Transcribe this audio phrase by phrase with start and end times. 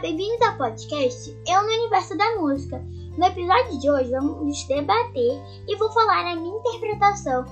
[0.00, 2.82] bem-vindos ao podcast Eu no Universo da Música.
[3.18, 7.44] No episódio de hoje vamos debater e vou falar a minha interpretação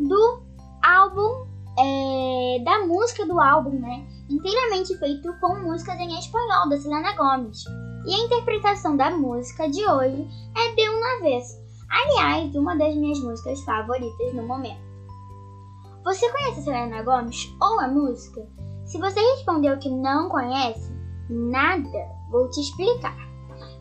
[0.00, 0.42] do
[0.82, 1.46] álbum,
[1.78, 4.04] é, da música do álbum, né?
[4.28, 7.62] Inteiramente feito com músicas em espanhol da Selena Gomez.
[8.04, 10.26] E a interpretação da música de hoje
[10.56, 11.56] é De Uma Vez.
[11.88, 14.82] Aliás, uma das minhas músicas favoritas no momento.
[16.02, 18.44] Você conhece a Selena Gomez ou a música?
[18.86, 20.91] Se você respondeu que não conhece,
[21.32, 23.16] Nada, vou te explicar.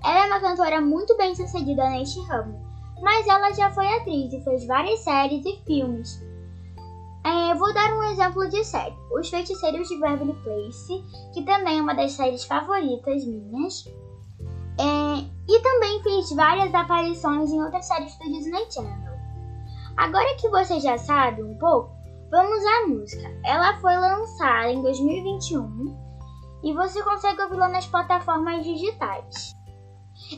[0.05, 2.57] Ela é uma cantora muito bem sucedida neste ramo,
[3.01, 6.21] mas ela já foi atriz e fez várias séries e filmes.
[7.25, 11.81] É, vou dar um exemplo de série: Os Feiticeiros de Beverly Place, que também é
[11.81, 13.85] uma das séries favoritas minhas.
[14.79, 19.11] É, e também fiz várias aparições em outras séries do Disney Channel.
[19.97, 21.91] Agora que você já sabe um pouco,
[22.31, 23.29] vamos à música.
[23.43, 26.10] Ela foi lançada em 2021
[26.63, 29.55] e você consegue ouvi-la nas plataformas digitais.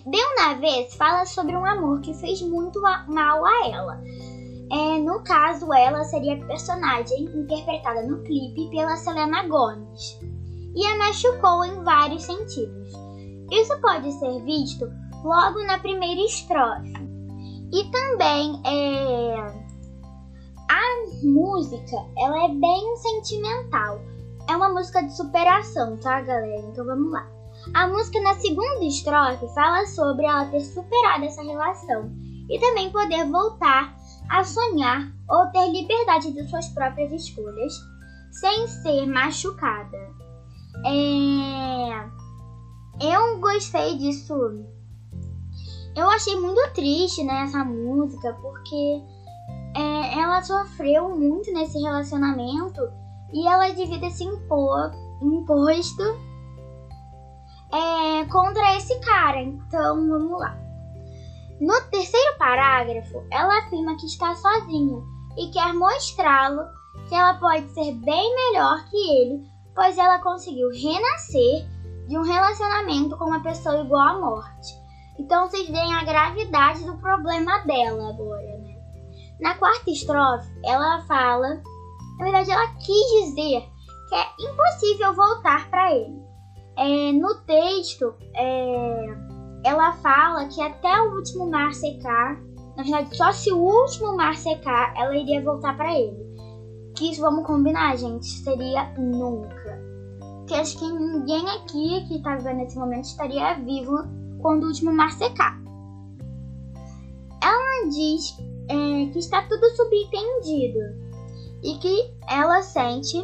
[0.05, 4.01] Deu na vez fala sobre um amor que fez muito mal a ela.
[4.71, 10.19] É, no caso, ela seria a personagem interpretada no clipe pela Selena Gomez
[10.75, 12.91] e a machucou em vários sentidos.
[13.51, 14.85] Isso pode ser visto
[15.23, 16.93] logo na primeira estrofe.
[17.71, 19.35] E também é,
[20.69, 23.99] a música ela é bem sentimental
[24.47, 26.61] é uma música de superação, tá, galera?
[26.67, 27.27] Então vamos lá.
[27.73, 32.11] A música na segunda estrofe fala sobre ela ter superado essa relação
[32.49, 33.95] e também poder voltar
[34.29, 37.73] a sonhar ou ter liberdade de suas próprias escolhas
[38.31, 39.97] sem ser machucada.
[40.85, 42.23] É...
[43.01, 44.33] Eu gostei disso.
[45.95, 49.01] Eu achei muito triste né, essa música porque
[49.75, 52.81] é, ela sofreu muito nesse relacionamento
[53.33, 56.03] e ela devia se impor, imposto
[57.71, 59.41] é, contra esse cara.
[59.41, 60.57] Então vamos lá.
[61.59, 65.01] No terceiro parágrafo, ela afirma que está sozinha
[65.37, 66.61] e quer mostrá-lo
[67.07, 69.43] que ela pode ser bem melhor que ele,
[69.73, 71.67] pois ela conseguiu renascer
[72.07, 74.83] de um relacionamento com uma pessoa igual à morte.
[75.17, 78.75] Então vocês veem a gravidade do problema dela agora, né?
[79.39, 81.61] Na quarta estrofe, ela fala
[82.17, 83.63] na verdade, ela quis dizer
[84.09, 86.21] que é impossível voltar para ele.
[86.77, 89.05] É, no texto, é,
[89.63, 92.39] ela fala que até o último mar secar,
[92.75, 96.23] na verdade, só se o último mar secar, ela iria voltar para ele.
[96.95, 99.81] Que isso, vamos combinar, gente, seria nunca.
[100.39, 103.97] Porque acho que ninguém aqui que está vivendo nesse momento estaria vivo
[104.41, 105.57] quando o último mar secar.
[107.41, 108.37] Ela diz
[108.69, 110.79] é, que está tudo subentendido
[111.63, 113.17] e que ela sente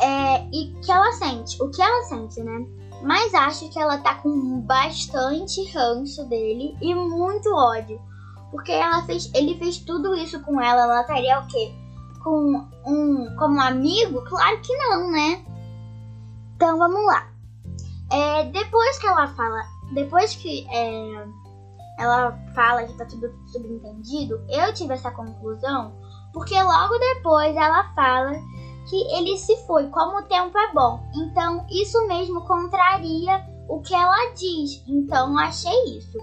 [0.00, 2.66] é, e que ela sente, o que ela sente, né?
[3.02, 8.00] Mas acho que ela tá com bastante ranço dele e muito ódio.
[8.50, 11.72] Porque ela fez, ele fez tudo isso com ela, ela estaria o quê?
[12.22, 14.24] Com um como amigo?
[14.24, 15.44] Claro que não, né?
[16.56, 17.28] Então vamos lá.
[18.10, 19.62] É, depois que ela fala,
[19.92, 21.26] depois que é,
[21.98, 25.92] ela fala que tá tudo subentendido, eu tive essa conclusão
[26.32, 28.32] porque logo depois ela fala
[28.88, 31.00] que ele se foi, como o tempo é bom.
[31.14, 34.82] Então, isso mesmo contraria o que ela diz.
[34.86, 36.18] Então, achei isso.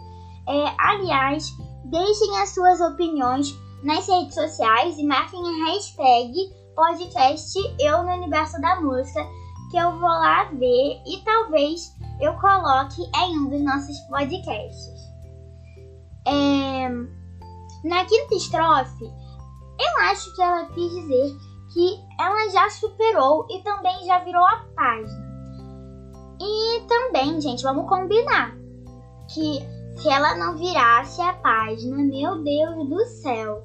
[0.48, 1.52] É, aliás,
[1.86, 6.34] deixem as suas opiniões nas redes sociais e marquem a hashtag
[6.76, 9.26] podcast Eu no Universo da Música,
[9.72, 15.06] que eu vou lá ver e talvez eu coloque em um dos nossos podcasts.
[16.28, 16.90] É,
[17.84, 19.06] na quinta estrofe,
[19.80, 21.38] eu acho que ela quis dizer
[21.74, 25.26] que ela já superou e também já virou a página.
[26.40, 28.56] E também, gente, vamos combinar
[29.34, 29.60] que
[29.98, 33.64] se ela não virasse a página, meu Deus do céu.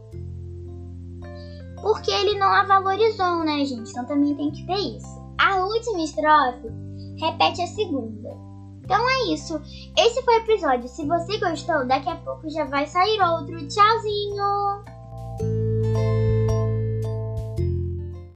[1.82, 3.90] Porque ele não a valorizou, né, gente?
[3.90, 5.20] Então também tem que ter isso.
[5.38, 6.69] A última estrofe
[7.19, 8.31] repete a segunda.
[8.85, 9.61] Então é isso.
[9.96, 10.88] Esse foi o episódio.
[10.88, 13.56] Se você gostou, daqui a pouco já vai sair outro.
[13.69, 15.00] Tchauzinho!